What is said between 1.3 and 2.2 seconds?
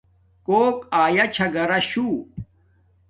چھا گھراشُو